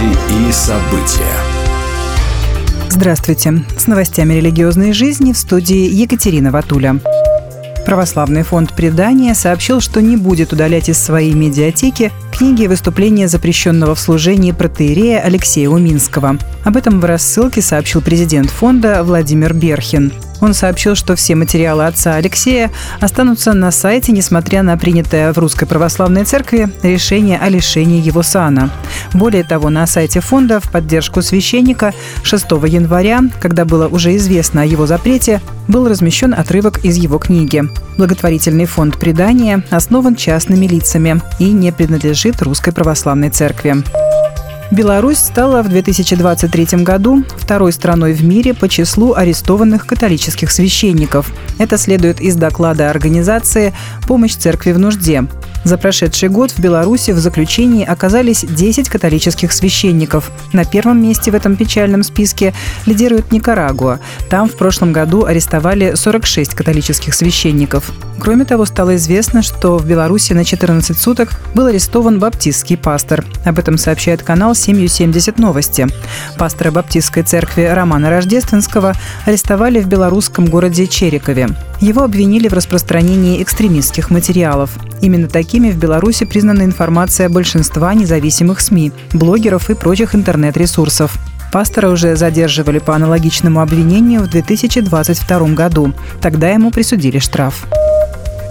Новости 0.00 0.48
и 0.48 0.52
события. 0.52 1.36
Здравствуйте. 2.88 3.64
С 3.76 3.86
новостями 3.86 4.34
религиозной 4.34 4.92
жизни 4.92 5.32
в 5.32 5.38
студии 5.38 5.88
Екатерина 5.88 6.50
Ватуля. 6.50 7.00
Православный 7.84 8.42
фонд 8.42 8.72
предания 8.74 9.34
сообщил, 9.34 9.80
что 9.80 10.00
не 10.00 10.16
будет 10.16 10.52
удалять 10.52 10.88
из 10.88 10.98
своей 10.98 11.32
медиатеки 11.32 12.12
книги 12.32 12.66
выступления 12.66 13.28
запрещенного 13.28 13.94
в 13.94 14.00
служении 14.00 14.52
протеерея 14.52 15.20
Алексея 15.20 15.68
Уминского. 15.68 16.38
Об 16.64 16.76
этом 16.76 17.00
в 17.00 17.04
рассылке 17.04 17.60
сообщил 17.60 18.00
президент 18.00 18.48
фонда 18.50 19.02
Владимир 19.02 19.52
Берхин. 19.52 20.12
Он 20.40 20.54
сообщил, 20.54 20.94
что 20.94 21.16
все 21.16 21.34
материалы 21.34 21.86
отца 21.86 22.14
Алексея 22.14 22.70
останутся 23.00 23.52
на 23.52 23.70
сайте, 23.70 24.12
несмотря 24.12 24.62
на 24.62 24.78
принятое 24.78 25.32
в 25.34 25.38
Русской 25.38 25.66
Православной 25.66 26.24
Церкви 26.24 26.70
решение 26.82 27.38
о 27.38 27.48
лишении 27.48 28.00
его 28.00 28.22
сана. 28.22 28.70
Более 29.12 29.44
того, 29.44 29.70
на 29.70 29.86
сайте 29.86 30.20
фонда 30.20 30.60
в 30.60 30.70
поддержку 30.70 31.22
священника 31.22 31.92
6 32.22 32.44
января, 32.66 33.20
когда 33.40 33.64
было 33.64 33.88
уже 33.88 34.16
известно 34.16 34.62
о 34.62 34.66
его 34.66 34.86
запрете, 34.86 35.40
был 35.68 35.88
размещен 35.88 36.34
отрывок 36.34 36.84
из 36.84 36.96
его 36.96 37.18
книги. 37.18 37.62
Благотворительный 37.98 38.66
фонд 38.66 38.98
предания 38.98 39.62
основан 39.70 40.16
частными 40.16 40.66
лицами 40.66 41.20
и 41.38 41.50
не 41.50 41.72
принадлежит 41.72 42.42
Русской 42.42 42.72
Православной 42.72 43.30
Церкви. 43.30 43.76
Беларусь 44.70 45.18
стала 45.18 45.62
в 45.62 45.68
2023 45.68 46.84
году 46.84 47.24
второй 47.38 47.72
страной 47.72 48.12
в 48.12 48.22
мире 48.24 48.54
по 48.54 48.68
числу 48.68 49.14
арестованных 49.14 49.84
католических 49.84 50.52
священников. 50.52 51.32
Это 51.58 51.76
следует 51.76 52.20
из 52.20 52.36
доклада 52.36 52.88
организации 52.88 53.74
«Помощь 54.06 54.36
церкви 54.36 54.70
в 54.70 54.78
нужде». 54.78 55.24
За 55.62 55.76
прошедший 55.76 56.30
год 56.30 56.52
в 56.52 56.58
Беларуси 56.58 57.10
в 57.10 57.18
заключении 57.18 57.84
оказались 57.84 58.44
10 58.44 58.88
католических 58.88 59.52
священников. 59.52 60.30
На 60.52 60.64
первом 60.64 61.02
месте 61.02 61.30
в 61.30 61.34
этом 61.34 61.56
печальном 61.56 62.02
списке 62.02 62.54
лидирует 62.86 63.30
Никарагуа. 63.30 64.00
Там 64.30 64.48
в 64.48 64.56
прошлом 64.56 64.92
году 64.92 65.26
арестовали 65.26 65.94
46 65.94 66.54
католических 66.54 67.14
священников. 67.14 67.92
Кроме 68.18 68.44
того, 68.44 68.64
стало 68.64 68.96
известно, 68.96 69.42
что 69.42 69.76
в 69.76 69.86
Беларуси 69.86 70.32
на 70.32 70.44
14 70.44 70.98
суток 70.98 71.30
был 71.54 71.66
арестован 71.66 72.18
баптистский 72.18 72.76
пастор. 72.76 73.24
Об 73.44 73.58
этом 73.58 73.76
сообщает 73.76 74.22
канал 74.22 74.54
«Семью 74.54 74.88
70 74.88 75.38
новости». 75.38 75.86
Пастора 76.38 76.70
баптистской 76.70 77.22
церкви 77.22 77.62
Романа 77.62 78.10
Рождественского 78.10 78.94
арестовали 79.26 79.80
в 79.80 79.88
белорусском 79.88 80.46
городе 80.46 80.86
Черекове. 80.86 81.48
Его 81.80 82.02
обвинили 82.02 82.48
в 82.48 82.52
распространении 82.52 83.42
экстремистских 83.42 84.10
материалов. 84.10 84.70
Именно 85.00 85.28
такими 85.28 85.70
в 85.70 85.78
Беларуси 85.78 86.26
признана 86.26 86.62
информация 86.62 87.28
большинства 87.28 87.94
независимых 87.94 88.60
СМИ, 88.60 88.92
блогеров 89.14 89.70
и 89.70 89.74
прочих 89.74 90.14
интернет-ресурсов. 90.14 91.16
Пастора 91.52 91.90
уже 91.90 92.16
задерживали 92.16 92.78
по 92.78 92.94
аналогичному 92.94 93.60
обвинению 93.60 94.20
в 94.20 94.30
2022 94.30 95.54
году. 95.54 95.94
Тогда 96.20 96.50
ему 96.50 96.70
присудили 96.70 97.18
штраф. 97.18 97.66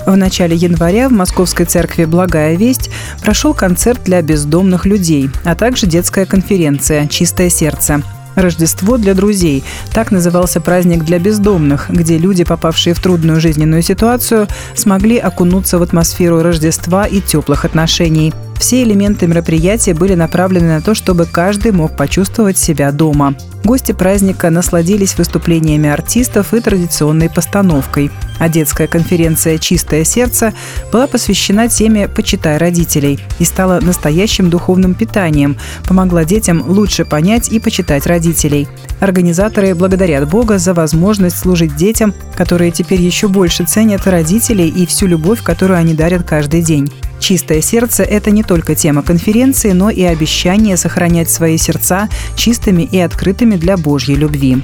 В 0.05 0.15
начале 0.15 0.55
января 0.55 1.07
в 1.07 1.11
Московской 1.11 1.65
церкви 1.67 2.05
«Благая 2.05 2.55
весть» 2.55 2.89
прошел 3.21 3.53
концерт 3.53 4.01
для 4.03 4.21
бездомных 4.23 4.85
людей, 4.85 5.29
а 5.45 5.53
также 5.53 5.85
детская 5.85 6.25
конференция 6.25 7.07
«Чистое 7.07 7.49
сердце». 7.49 8.01
Рождество 8.35 8.97
для 8.97 9.13
друзей. 9.13 9.63
Так 9.93 10.11
назывался 10.11 10.61
праздник 10.61 11.03
для 11.03 11.19
бездомных, 11.19 11.89
где 11.89 12.17
люди, 12.17 12.43
попавшие 12.43 12.93
в 12.93 12.99
трудную 12.99 13.39
жизненную 13.39 13.81
ситуацию, 13.81 14.47
смогли 14.75 15.17
окунуться 15.17 15.79
в 15.79 15.81
атмосферу 15.81 16.41
Рождества 16.41 17.05
и 17.05 17.21
теплых 17.21 17.65
отношений. 17.65 18.33
Все 18.59 18.83
элементы 18.83 19.25
мероприятия 19.25 19.93
были 19.93 20.15
направлены 20.15 20.67
на 20.75 20.81
то, 20.81 20.93
чтобы 20.93 21.25
каждый 21.25 21.71
мог 21.71 21.95
почувствовать 21.95 22.57
себя 22.57 22.91
дома. 22.91 23.33
Гости 23.63 23.93
праздника 23.93 24.49
насладились 24.49 25.17
выступлениями 25.17 25.89
артистов 25.89 26.53
и 26.53 26.59
традиционной 26.59 27.29
постановкой. 27.29 28.11
А 28.37 28.49
детская 28.49 28.87
конференция 28.87 29.57
«Чистое 29.57 30.03
сердце» 30.03 30.53
была 30.91 31.07
посвящена 31.07 31.69
теме 31.69 32.09
«Почитай 32.09 32.57
родителей» 32.57 33.19
и 33.39 33.45
стала 33.45 33.79
настоящим 33.79 34.49
духовным 34.49 34.93
питанием, 34.93 35.57
помогла 35.87 36.25
детям 36.25 36.61
лучше 36.67 37.05
понять 37.05 37.49
и 37.49 37.59
почитать 37.59 38.07
родителей. 38.07 38.67
Организаторы 38.99 39.73
благодарят 39.73 40.29
Бога 40.29 40.57
за 40.57 40.73
возможность 40.73 41.37
служить 41.37 41.75
детям, 41.75 42.13
которые 42.35 42.71
теперь 42.71 43.01
еще 43.01 43.29
больше 43.29 43.63
ценят 43.65 44.05
родителей 44.05 44.67
и 44.69 44.85
всю 44.85 45.07
любовь, 45.07 45.41
которую 45.43 45.79
они 45.79 45.93
дарят 45.93 46.23
каждый 46.23 46.61
день. 46.61 46.89
«Чистое 47.19 47.61
сердце»— 47.61 48.03
это 48.03 48.31
не 48.31 48.43
только 48.43 48.75
тема 48.75 49.03
конференции, 49.03 49.71
но 49.71 49.89
и 49.89 50.03
обещание 50.03 50.77
сохранять 50.77 51.29
свои 51.29 51.57
сердца 51.57 52.09
чистыми 52.35 52.83
и 52.83 52.99
открытыми 52.99 53.55
для 53.55 53.77
Божьей 53.77 54.15
любви. 54.15 54.57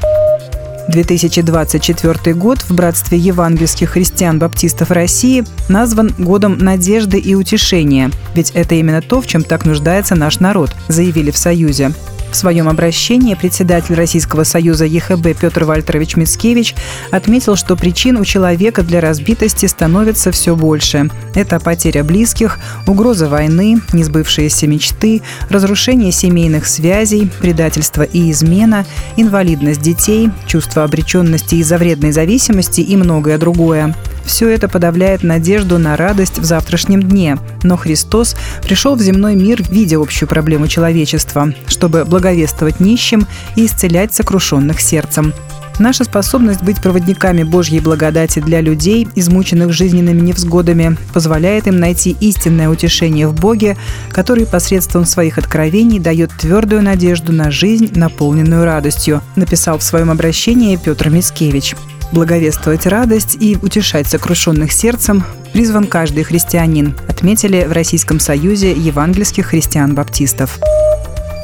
2024 0.88 2.36
год 2.36 2.62
в 2.62 2.74
Братстве 2.74 3.18
евангельских 3.18 3.92
христиан-баптистов 3.92 4.92
России 4.92 5.44
назван 5.68 6.14
годом 6.18 6.58
надежды 6.58 7.18
и 7.18 7.36
утешения, 7.36 8.12
ведь 8.36 8.52
это 8.52 8.76
именно 8.76 9.02
то, 9.02 9.22
в 9.22 9.28
чем 9.28 9.44
так 9.44 9.66
нуждается 9.66 10.16
наш 10.16 10.40
народ, 10.40 10.72
заявили 10.88 11.32
в 11.32 11.38
Союзе. 11.38 11.92
В 12.32 12.36
своем 12.36 12.68
обращении 12.68 13.34
председатель 13.34 13.96
Российского 13.96 14.44
союза 14.44 14.86
ЕХБ 14.86 15.40
Петр 15.40 15.64
Вальтерович 15.64 16.16
Мицкевич 16.18 16.76
отметил, 17.12 17.56
что 17.56 17.76
причин 17.76 18.18
у 18.18 18.26
человека 18.26 18.84
для 18.84 19.00
разбитости 19.00 19.66
становится 19.66 20.32
все 20.32 20.56
больше. 20.56 21.10
Это 21.34 21.60
потеря 21.60 22.04
близких, 22.04 22.60
угроза 22.88 23.30
войны, 23.30 23.82
несбывшиеся 23.94 24.68
мечты, 24.68 25.22
разрушение 25.50 26.12
семейных 26.12 26.68
связей, 26.68 27.32
предательство 27.40 28.04
и 28.04 28.32
измена, 28.32 28.86
инвалидность 29.16 29.82
детей, 29.82 30.30
чувство 30.46 30.84
обреченности 30.84 31.56
из-за 31.56 31.78
вредной 31.78 32.12
зависимости 32.12 32.82
и 32.82 32.98
многое 32.98 33.38
другое. 33.38 33.96
Все 34.26 34.50
это 34.50 34.68
подавляет 34.68 35.24
надежду 35.24 35.78
на 35.78 35.96
радость 35.96 36.40
в 36.40 36.44
завтрашнем 36.44 37.02
дне. 37.02 37.38
Но 37.64 37.78
Христос 37.78 38.36
пришел 38.64 38.96
в 38.96 39.02
земной 39.02 39.36
мир, 39.36 39.64
видя 39.70 40.00
общую 40.00 40.28
проблему 40.28 40.68
человечества, 40.68 41.54
чтобы 41.68 42.06
благовествовать 42.06 42.80
нищим 42.80 43.28
и 43.56 43.66
исцелять 43.66 44.14
сокрушенных 44.14 44.82
сердцем. 44.82 45.34
Наша 45.78 46.06
способность 46.06 46.64
быть 46.64 46.82
проводниками 46.82 47.44
Божьей 47.44 47.82
благодати 47.82 48.40
для 48.40 48.62
людей, 48.62 49.10
измученных 49.16 49.74
жизненными 49.74 50.22
невзгодами, 50.22 50.98
позволяет 51.14 51.68
им 51.68 51.80
найти 51.80 52.16
истинное 52.22 52.70
утешение 52.70 53.28
в 53.28 53.34
Боге, 53.34 53.76
который 54.10 54.46
посредством 54.46 55.06
своих 55.06 55.38
откровений 55.38 56.00
дает 56.00 56.32
твердую 56.38 56.82
надежду 56.82 57.34
на 57.34 57.52
жизнь, 57.52 57.92
наполненную 57.94 58.64
радостью, 58.64 59.22
написал 59.36 59.78
в 59.78 59.84
своем 59.84 60.10
обращении 60.10 60.78
Петр 60.78 61.10
Мицкевич. 61.10 61.76
Благовествовать 62.12 62.86
радость 62.86 63.38
и 63.40 63.58
утешать 63.62 64.08
сокрушенных 64.08 64.72
сердцем 64.72 65.24
призван 65.54 65.88
каждый 65.88 66.24
христианин, 66.24 66.98
отметили 67.08 67.66
в 67.66 67.72
Российском 67.72 68.20
Союзе 68.20 68.72
евангельских 68.72 69.48
христиан-баптистов. 69.48 70.60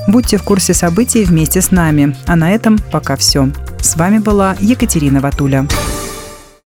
Будьте 0.08 0.38
в 0.38 0.44
курсе 0.44 0.74
событий 0.74 1.24
вместе 1.24 1.62
с 1.62 1.72
нами. 1.72 2.16
А 2.26 2.36
на 2.36 2.52
этом 2.52 2.78
пока 2.92 3.16
все. 3.16 3.50
С 3.80 3.96
вами 3.96 4.20
была 4.20 4.56
Екатерина 4.60 5.22
Ватуля. 5.22 5.68